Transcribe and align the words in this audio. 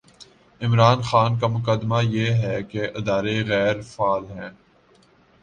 عمران 0.61 1.01
خان 1.01 1.37
کا 1.39 1.47
مقدمہ 1.47 1.99
یہ 2.05 2.33
ہے 2.43 2.57
کہ 2.63 2.81
ادارے 2.95 3.35
غیر 3.47 3.81
فعال 3.83 4.25
ہیں۔ 4.31 4.49